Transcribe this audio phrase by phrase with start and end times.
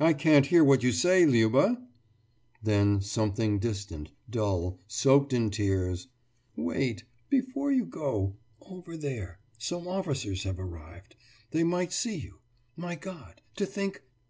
[0.00, 1.76] »I can't hear what you say, Liuba?«
[2.62, 6.08] Then something distant, dull, soaked in tears:
[6.56, 8.36] »Wait before you go...
[8.62, 9.38] over there...
[9.58, 11.14] some officers have arrived.
[11.50, 12.38] They might see you...
[12.74, 14.02] My God to think...!